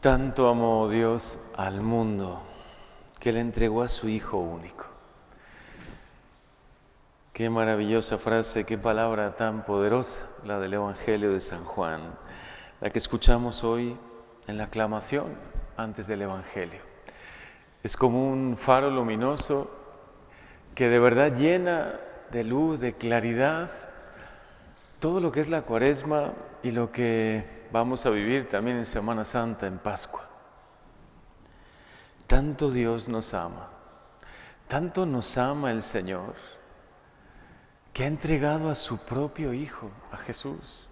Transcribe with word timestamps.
Tanto 0.00 0.48
amó 0.48 0.88
Dios 0.88 1.40
al 1.56 1.80
mundo 1.80 2.40
que 3.18 3.32
le 3.32 3.40
entregó 3.40 3.82
a 3.82 3.88
su 3.88 4.08
Hijo 4.08 4.38
único. 4.38 4.86
Qué 7.32 7.50
maravillosa 7.50 8.16
frase, 8.16 8.62
qué 8.62 8.78
palabra 8.78 9.34
tan 9.34 9.64
poderosa 9.64 10.20
la 10.44 10.60
del 10.60 10.74
Evangelio 10.74 11.32
de 11.32 11.40
San 11.40 11.64
Juan, 11.64 12.00
la 12.80 12.90
que 12.90 12.98
escuchamos 12.98 13.64
hoy 13.64 13.96
en 14.46 14.56
la 14.56 14.64
aclamación 14.64 15.34
antes 15.76 16.06
del 16.06 16.22
Evangelio. 16.22 16.80
Es 17.82 17.96
como 17.96 18.30
un 18.30 18.56
faro 18.56 18.90
luminoso 18.90 19.68
que 20.76 20.88
de 20.88 21.00
verdad 21.00 21.34
llena 21.34 21.98
de 22.30 22.44
luz, 22.44 22.78
de 22.78 22.94
claridad, 22.94 23.68
todo 25.00 25.20
lo 25.20 25.30
que 25.30 25.40
es 25.40 25.48
la 25.48 25.62
cuaresma 25.62 26.32
y 26.62 26.70
lo 26.70 26.90
que 26.90 27.66
vamos 27.72 28.04
a 28.06 28.10
vivir 28.10 28.48
también 28.48 28.78
en 28.78 28.84
Semana 28.84 29.24
Santa, 29.24 29.66
en 29.66 29.78
Pascua. 29.78 30.28
Tanto 32.26 32.70
Dios 32.70 33.08
nos 33.08 33.32
ama, 33.32 33.68
tanto 34.66 35.06
nos 35.06 35.38
ama 35.38 35.70
el 35.70 35.82
Señor, 35.82 36.34
que 37.92 38.04
ha 38.04 38.06
entregado 38.06 38.70
a 38.70 38.74
su 38.74 38.98
propio 38.98 39.54
Hijo, 39.54 39.90
a 40.12 40.18
Jesús. 40.18 40.86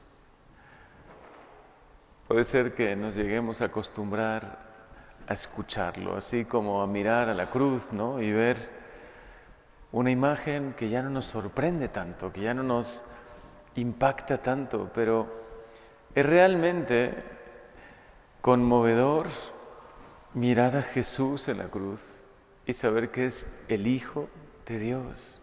Puede 2.26 2.45
ser 2.45 2.74
que 2.74 2.96
nos 2.96 3.14
lleguemos 3.14 3.60
a 3.60 3.66
acostumbrar 3.66 4.66
a 5.28 5.32
escucharlo, 5.32 6.16
así 6.16 6.45
como 6.45 6.82
a 6.82 6.86
mirar 6.86 7.28
a 7.28 7.34
la 7.34 7.46
cruz, 7.46 7.92
¿no? 7.92 8.20
Y 8.23 8.32
ver 8.32 8.56
una 9.92 10.10
imagen 10.10 10.74
que 10.74 10.88
ya 10.88 11.02
no 11.02 11.10
nos 11.10 11.26
sorprende 11.26 11.88
tanto, 11.88 12.32
que 12.32 12.40
ya 12.40 12.54
no 12.54 12.62
nos 12.62 13.02
impacta 13.76 14.42
tanto, 14.42 14.90
pero 14.94 15.26
es 16.14 16.24
realmente 16.24 17.14
conmovedor 18.40 19.26
mirar 20.34 20.76
a 20.76 20.82
Jesús 20.82 21.48
en 21.48 21.58
la 21.58 21.68
cruz 21.68 22.22
y 22.66 22.72
saber 22.72 23.10
que 23.10 23.26
es 23.26 23.46
el 23.68 23.86
Hijo 23.86 24.28
de 24.66 24.78
Dios, 24.78 25.40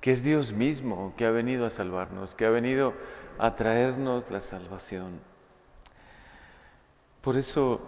que 0.00 0.10
es 0.10 0.22
Dios 0.22 0.52
mismo 0.52 1.14
que 1.16 1.26
ha 1.26 1.30
venido 1.30 1.66
a 1.66 1.70
salvarnos, 1.70 2.34
que 2.34 2.46
ha 2.46 2.50
venido 2.50 2.94
a 3.38 3.54
traernos 3.54 4.30
la 4.30 4.40
salvación. 4.40 5.20
Por 7.20 7.36
eso, 7.36 7.80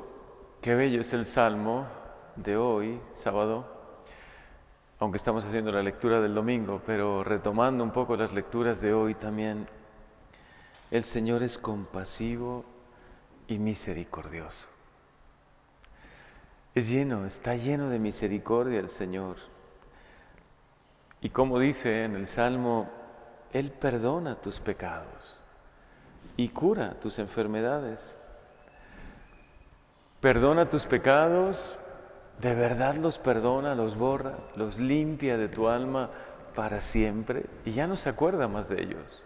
qué 0.62 0.74
bello 0.74 1.00
es 1.00 1.12
el 1.12 1.26
salmo 1.26 1.86
de 2.36 2.56
hoy, 2.56 3.00
sábado, 3.10 3.73
aunque 4.98 5.16
estamos 5.16 5.44
haciendo 5.44 5.72
la 5.72 5.82
lectura 5.82 6.20
del 6.20 6.34
domingo, 6.34 6.80
pero 6.86 7.24
retomando 7.24 7.82
un 7.82 7.90
poco 7.90 8.16
las 8.16 8.32
lecturas 8.32 8.80
de 8.80 8.94
hoy 8.94 9.14
también 9.14 9.66
el 10.90 11.02
Señor 11.02 11.42
es 11.42 11.58
compasivo 11.58 12.64
y 13.48 13.58
misericordioso. 13.58 14.66
Es 16.74 16.88
lleno, 16.88 17.26
está 17.26 17.56
lleno 17.56 17.88
de 17.88 17.98
misericordia 17.98 18.80
el 18.80 18.88
Señor. 18.88 19.36
Y 21.20 21.30
como 21.30 21.58
dice 21.58 22.04
en 22.04 22.14
el 22.14 22.28
Salmo, 22.28 22.90
Él 23.52 23.70
perdona 23.70 24.36
tus 24.36 24.60
pecados 24.60 25.40
y 26.36 26.48
cura 26.48 26.98
tus 27.00 27.18
enfermedades. 27.18 28.14
Perdona 30.20 30.68
tus 30.68 30.86
pecados, 30.86 31.78
de 32.40 32.54
verdad 32.54 32.96
los 32.96 33.18
perdona, 33.18 33.74
los 33.74 33.96
borra, 33.96 34.34
los 34.56 34.78
limpia 34.78 35.36
de 35.36 35.48
tu 35.48 35.68
alma 35.68 36.10
para 36.54 36.80
siempre 36.80 37.44
y 37.64 37.72
ya 37.72 37.86
no 37.86 37.96
se 37.96 38.08
acuerda 38.08 38.48
más 38.48 38.68
de 38.68 38.82
ellos. 38.82 39.24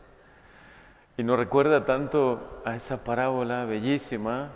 Y 1.17 1.25
nos 1.25 1.39
recuerda 1.39 1.85
tanto 1.85 2.63
a 2.65 2.77
esa 2.77 3.03
parábola 3.03 3.65
bellísima 3.65 4.51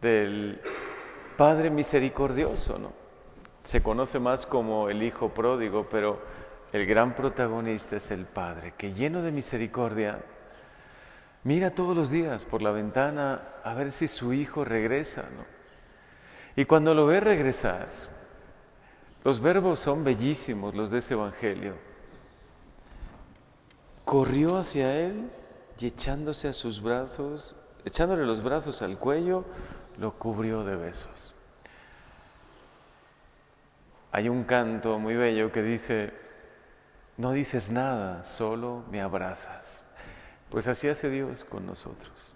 del 0.00 0.60
Padre 1.36 1.70
misericordioso, 1.70 2.78
¿no? 2.78 2.92
Se 3.62 3.82
conoce 3.82 4.18
más 4.18 4.46
como 4.46 4.90
el 4.90 5.02
Hijo 5.02 5.30
pródigo, 5.30 5.88
pero 5.88 6.20
el 6.72 6.86
gran 6.86 7.14
protagonista 7.14 7.96
es 7.96 8.10
el 8.10 8.26
Padre, 8.26 8.74
que 8.76 8.92
lleno 8.92 9.22
de 9.22 9.30
misericordia, 9.30 10.18
mira 11.44 11.70
todos 11.70 11.96
los 11.96 12.10
días 12.10 12.44
por 12.44 12.60
la 12.60 12.72
ventana 12.72 13.42
a 13.62 13.74
ver 13.74 13.92
si 13.92 14.08
su 14.08 14.32
Hijo 14.32 14.64
regresa, 14.64 15.22
¿no? 15.22 15.63
Y 16.56 16.64
cuando 16.64 16.94
lo 16.94 17.06
ve 17.06 17.20
regresar, 17.20 17.88
los 19.24 19.40
verbos 19.40 19.80
son 19.80 20.04
bellísimos, 20.04 20.74
los 20.74 20.90
de 20.90 20.98
ese 20.98 21.14
Evangelio. 21.14 21.74
Corrió 24.04 24.58
hacia 24.58 24.94
él 24.96 25.30
y 25.78 25.86
echándose 25.86 26.48
a 26.48 26.52
sus 26.52 26.82
brazos, 26.82 27.56
echándole 27.84 28.24
los 28.24 28.42
brazos 28.42 28.82
al 28.82 28.98
cuello, 28.98 29.44
lo 29.98 30.12
cubrió 30.12 30.62
de 30.64 30.76
besos. 30.76 31.34
Hay 34.12 34.28
un 34.28 34.44
canto 34.44 34.98
muy 34.98 35.16
bello 35.16 35.50
que 35.50 35.62
dice, 35.62 36.12
no 37.16 37.32
dices 37.32 37.70
nada, 37.70 38.22
solo 38.22 38.84
me 38.90 39.00
abrazas. 39.00 39.84
Pues 40.50 40.68
así 40.68 40.88
hace 40.88 41.10
Dios 41.10 41.44
con 41.44 41.66
nosotros. 41.66 42.34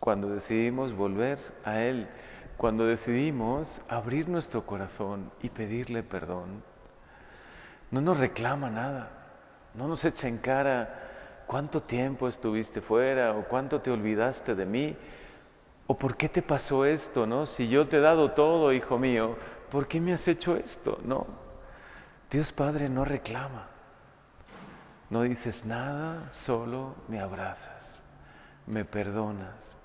Cuando 0.00 0.28
decidimos 0.28 0.94
volver 0.94 1.38
a 1.64 1.80
Él, 1.80 2.08
cuando 2.58 2.84
decidimos 2.84 3.80
abrir 3.88 4.28
nuestro 4.28 4.66
corazón 4.66 5.30
y 5.40 5.48
pedirle 5.48 6.02
perdón, 6.02 6.62
no 7.90 8.02
nos 8.02 8.18
reclama 8.18 8.68
nada, 8.68 9.08
no 9.72 9.88
nos 9.88 10.04
echa 10.04 10.28
en 10.28 10.36
cara 10.36 11.08
¿cuánto 11.48 11.82
tiempo 11.82 12.28
estuviste 12.28 12.80
fuera? 12.80 13.32
¿O 13.32 13.42
cuánto 13.44 13.80
te 13.80 13.90
olvidaste 13.90 14.54
de 14.54 14.66
mí? 14.66 14.96
¿O 15.88 15.98
por 15.98 16.16
qué 16.16 16.28
te 16.28 16.42
pasó 16.42 16.84
esto? 16.84 17.26
¿No? 17.26 17.46
Si 17.46 17.68
yo 17.68 17.88
te 17.88 17.96
he 17.96 18.00
dado 18.00 18.30
todo, 18.32 18.72
hijo 18.72 18.98
mío, 18.98 19.36
¿por 19.70 19.88
qué 19.88 19.98
me 20.00 20.12
has 20.12 20.28
hecho 20.28 20.56
esto? 20.56 21.00
No. 21.04 21.26
Dios 22.30 22.52
Padre 22.52 22.88
no 22.90 23.04
reclama. 23.04 23.66
No 25.08 25.22
dices 25.22 25.64
nada, 25.64 26.30
solo 26.30 26.94
me 27.08 27.18
abrazas, 27.18 27.98
me 28.66 28.84
perdonas. 28.84 29.77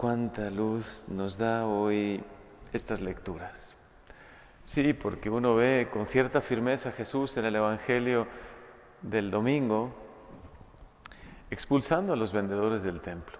Cuánta 0.00 0.48
luz 0.48 1.04
nos 1.08 1.36
da 1.36 1.66
hoy 1.66 2.24
estas 2.72 3.02
lecturas. 3.02 3.76
Sí, 4.62 4.94
porque 4.94 5.28
uno 5.28 5.54
ve 5.54 5.90
con 5.92 6.06
cierta 6.06 6.40
firmeza 6.40 6.88
a 6.88 6.92
Jesús 6.92 7.36
en 7.36 7.44
el 7.44 7.54
Evangelio 7.54 8.26
del 9.02 9.30
domingo 9.30 9.94
expulsando 11.50 12.14
a 12.14 12.16
los 12.16 12.32
vendedores 12.32 12.82
del 12.82 13.02
templo. 13.02 13.36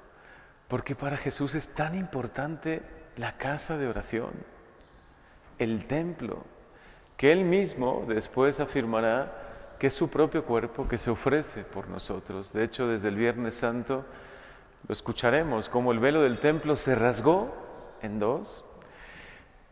Porque 0.68 0.94
para 0.94 1.16
Jesús 1.16 1.54
es 1.54 1.68
tan 1.68 1.94
importante 1.94 2.82
la 3.16 3.38
casa 3.38 3.78
de 3.78 3.88
oración, 3.88 4.32
el 5.58 5.86
templo, 5.86 6.44
que 7.16 7.32
Él 7.32 7.46
mismo 7.46 8.04
después 8.06 8.60
afirmará 8.60 9.76
que 9.78 9.86
es 9.86 9.94
su 9.94 10.10
propio 10.10 10.44
cuerpo 10.44 10.86
que 10.86 10.98
se 10.98 11.08
ofrece 11.08 11.62
por 11.64 11.88
nosotros. 11.88 12.52
De 12.52 12.64
hecho, 12.64 12.86
desde 12.86 13.08
el 13.08 13.16
Viernes 13.16 13.54
Santo 13.54 14.04
lo 14.86 14.92
escucharemos, 14.92 15.68
como 15.68 15.92
el 15.92 15.98
velo 15.98 16.22
del 16.22 16.38
templo 16.38 16.76
se 16.76 16.94
rasgó 16.94 17.54
en 18.02 18.18
dos 18.18 18.64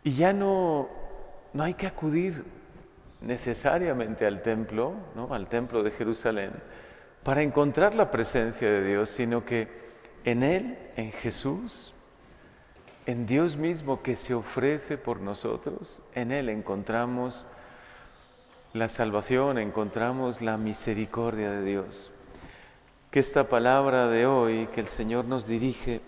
y 0.04 0.14
ya 0.14 0.32
no, 0.32 0.88
no 1.52 1.62
hay 1.62 1.74
que 1.74 1.86
acudir 1.86 2.44
necesariamente 3.20 4.26
al 4.26 4.42
templo, 4.42 4.94
¿no? 5.14 5.34
al 5.34 5.48
templo 5.48 5.82
de 5.82 5.90
Jerusalén, 5.90 6.52
para 7.22 7.42
encontrar 7.42 7.94
la 7.94 8.10
presencia 8.10 8.70
de 8.70 8.84
Dios, 8.84 9.08
sino 9.08 9.44
que 9.44 9.68
en 10.24 10.42
Él, 10.42 10.78
en 10.96 11.10
Jesús, 11.12 11.94
en 13.06 13.26
Dios 13.26 13.56
mismo 13.56 14.02
que 14.02 14.14
se 14.14 14.34
ofrece 14.34 14.98
por 14.98 15.20
nosotros, 15.20 16.02
en 16.14 16.30
Él 16.30 16.48
encontramos 16.48 17.46
la 18.72 18.88
salvación, 18.88 19.58
encontramos 19.58 20.42
la 20.42 20.56
misericordia 20.56 21.50
de 21.50 21.64
Dios. 21.64 22.12
Que 23.10 23.20
esta 23.20 23.48
palabra 23.48 24.08
de 24.08 24.26
hoy 24.26 24.68
que 24.74 24.80
el 24.80 24.88
Señor 24.88 25.24
nos 25.24 25.46
dirige 25.46 26.00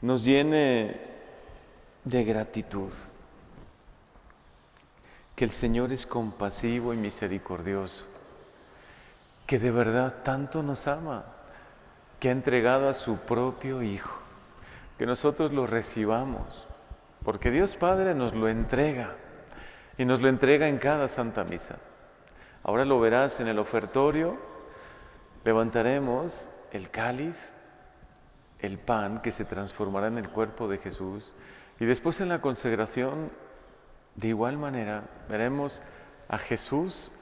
nos 0.00 0.24
llene 0.24 1.00
de 2.04 2.24
gratitud 2.24 2.92
que 5.34 5.44
el 5.44 5.50
Señor 5.50 5.92
es 5.92 6.06
compasivo 6.06 6.92
y 6.92 6.96
misericordioso, 6.96 8.06
que 9.46 9.58
de 9.58 9.70
verdad 9.70 10.22
tanto 10.22 10.62
nos 10.62 10.86
ama, 10.86 11.24
que 12.20 12.28
ha 12.28 12.32
entregado 12.32 12.88
a 12.88 12.94
su 12.94 13.16
propio 13.16 13.82
Hijo, 13.82 14.18
que 14.98 15.06
nosotros 15.06 15.52
lo 15.52 15.66
recibamos, 15.66 16.68
porque 17.24 17.50
Dios 17.50 17.76
Padre 17.76 18.14
nos 18.14 18.34
lo 18.34 18.48
entrega 18.48 19.16
y 19.98 20.04
nos 20.04 20.20
lo 20.20 20.28
entrega 20.28 20.68
en 20.68 20.78
cada 20.78 21.08
Santa 21.08 21.44
Misa. 21.44 21.76
Ahora 22.62 22.84
lo 22.84 23.00
verás 23.00 23.40
en 23.40 23.48
el 23.48 23.58
ofertorio, 23.58 24.36
levantaremos 25.44 26.48
el 26.70 26.90
cáliz, 26.90 27.52
el 28.58 28.78
pan 28.78 29.20
que 29.22 29.32
se 29.32 29.44
transformará 29.44 30.06
en 30.06 30.18
el 30.18 30.28
cuerpo 30.28 30.68
de 30.68 30.78
Jesús 30.78 31.34
y 31.80 31.84
después 31.84 32.20
en 32.20 32.28
la 32.28 32.40
consagración 32.40 33.30
de 34.14 34.28
igual 34.28 34.58
manera, 34.58 35.04
veremos 35.28 35.82
a 36.28 36.38
Jesús 36.38 37.12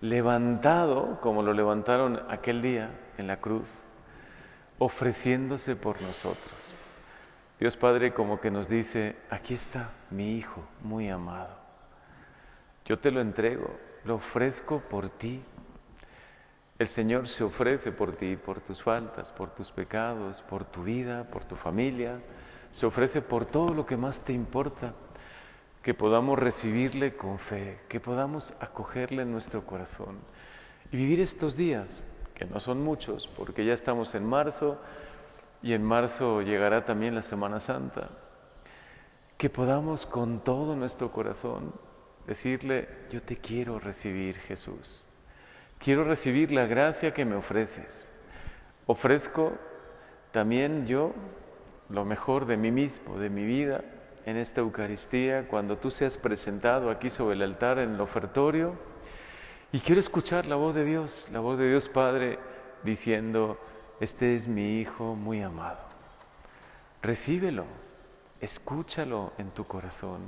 levantado, 0.00 1.20
como 1.20 1.42
lo 1.42 1.52
levantaron 1.52 2.22
aquel 2.28 2.62
día 2.62 2.90
en 3.16 3.26
la 3.26 3.40
cruz, 3.40 3.84
ofreciéndose 4.78 5.76
por 5.76 6.02
nosotros. 6.02 6.74
Dios 7.58 7.76
Padre 7.76 8.12
como 8.12 8.40
que 8.40 8.50
nos 8.50 8.68
dice, 8.68 9.16
aquí 9.30 9.54
está 9.54 9.90
mi 10.10 10.36
Hijo 10.36 10.62
muy 10.82 11.08
amado. 11.08 11.56
Yo 12.84 12.98
te 12.98 13.10
lo 13.10 13.20
entrego, 13.20 13.78
lo 14.04 14.16
ofrezco 14.16 14.80
por 14.80 15.08
ti. 15.08 15.42
El 16.78 16.88
Señor 16.88 17.26
se 17.26 17.42
ofrece 17.42 17.90
por 17.90 18.12
ti, 18.12 18.36
por 18.36 18.60
tus 18.60 18.82
faltas, 18.82 19.32
por 19.32 19.50
tus 19.50 19.70
pecados, 19.72 20.42
por 20.42 20.64
tu 20.64 20.82
vida, 20.82 21.24
por 21.24 21.44
tu 21.44 21.56
familia. 21.56 22.20
Se 22.70 22.84
ofrece 22.84 23.22
por 23.22 23.46
todo 23.46 23.72
lo 23.72 23.86
que 23.86 23.96
más 23.96 24.20
te 24.20 24.34
importa. 24.34 24.92
Que 25.82 25.94
podamos 25.94 26.38
recibirle 26.38 27.16
con 27.16 27.38
fe, 27.38 27.80
que 27.88 28.00
podamos 28.00 28.54
acogerle 28.60 29.22
en 29.22 29.32
nuestro 29.32 29.64
corazón 29.64 30.18
y 30.90 30.96
vivir 30.96 31.20
estos 31.20 31.56
días, 31.56 32.02
que 32.34 32.44
no 32.44 32.60
son 32.60 32.82
muchos, 32.82 33.26
porque 33.26 33.64
ya 33.64 33.72
estamos 33.72 34.14
en 34.14 34.26
marzo, 34.26 34.78
y 35.62 35.72
en 35.72 35.82
marzo 35.82 36.42
llegará 36.42 36.84
también 36.84 37.14
la 37.14 37.22
Semana 37.22 37.60
Santa. 37.60 38.10
Que 39.36 39.50
podamos 39.50 40.06
con 40.06 40.40
todo 40.40 40.76
nuestro 40.76 41.10
corazón 41.10 41.72
decirle, 42.26 42.88
yo 43.10 43.22
te 43.22 43.36
quiero 43.36 43.78
recibir 43.78 44.36
Jesús. 44.36 45.02
Quiero 45.78 46.04
recibir 46.04 46.52
la 46.52 46.66
gracia 46.66 47.12
que 47.12 47.24
me 47.24 47.36
ofreces. 47.36 48.08
Ofrezco 48.86 49.52
también 50.32 50.86
yo 50.86 51.14
lo 51.88 52.04
mejor 52.04 52.46
de 52.46 52.56
mí 52.56 52.70
mismo, 52.70 53.18
de 53.18 53.30
mi 53.30 53.44
vida, 53.44 53.84
en 54.24 54.36
esta 54.36 54.60
Eucaristía, 54.60 55.46
cuando 55.48 55.78
tú 55.78 55.90
seas 55.90 56.18
presentado 56.18 56.90
aquí 56.90 57.10
sobre 57.10 57.36
el 57.36 57.42
altar 57.42 57.78
en 57.78 57.94
el 57.94 58.00
ofertorio. 58.00 58.74
Y 59.72 59.80
quiero 59.80 60.00
escuchar 60.00 60.46
la 60.46 60.56
voz 60.56 60.74
de 60.74 60.84
Dios, 60.84 61.28
la 61.32 61.40
voz 61.40 61.58
de 61.58 61.68
Dios 61.68 61.88
Padre, 61.88 62.38
diciendo, 62.82 63.58
este 64.00 64.34
es 64.34 64.48
mi 64.48 64.80
Hijo 64.80 65.14
muy 65.14 65.42
amado. 65.42 65.84
Recíbelo, 67.02 67.64
escúchalo 68.40 69.32
en 69.38 69.50
tu 69.50 69.64
corazón. 69.64 70.22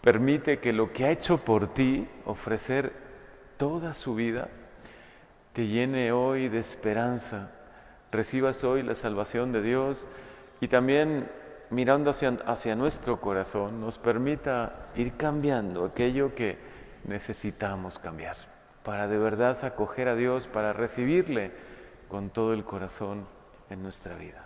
Permite 0.00 0.60
que 0.60 0.72
lo 0.72 0.92
que 0.92 1.04
ha 1.04 1.10
hecho 1.10 1.38
por 1.38 1.66
ti, 1.74 2.06
ofrecer 2.26 2.92
toda 3.56 3.94
su 3.94 4.14
vida, 4.14 4.48
te 5.52 5.66
llene 5.66 6.12
hoy 6.12 6.48
de 6.48 6.58
esperanza. 6.58 7.50
Recibas 8.10 8.64
hoy 8.64 8.82
la 8.82 8.94
salvación 8.94 9.52
de 9.52 9.62
Dios 9.62 10.06
y 10.60 10.68
también 10.68 11.28
mirando 11.70 12.10
hacia, 12.10 12.36
hacia 12.46 12.76
nuestro 12.76 13.20
corazón 13.20 13.80
nos 13.80 13.98
permita 13.98 14.88
ir 14.96 15.16
cambiando 15.16 15.84
aquello 15.84 16.34
que 16.34 16.58
necesitamos 17.04 17.98
cambiar 17.98 18.36
para 18.84 19.08
de 19.08 19.18
verdad 19.18 19.56
acoger 19.64 20.08
a 20.08 20.14
Dios, 20.14 20.46
para 20.46 20.72
recibirle 20.72 21.50
con 22.08 22.30
todo 22.30 22.52
el 22.52 22.64
corazón 22.64 23.26
en 23.70 23.82
nuestra 23.82 24.14
vida. 24.14 24.44